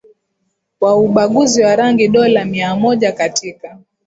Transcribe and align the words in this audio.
wa 0.81 0.95
ubaguzi 0.95 1.61
wa 1.63 1.75
rangi 1.75 2.07
dola 2.07 2.45
miamoja 2.45 3.11
Katika 3.11 3.79